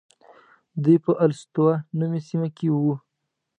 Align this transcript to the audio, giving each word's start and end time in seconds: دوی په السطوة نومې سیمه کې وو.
دوی 0.83 0.97
په 1.05 1.11
السطوة 1.23 1.73
نومې 1.97 2.21
سیمه 2.27 2.49
کې 2.57 2.67
وو. 2.71 2.93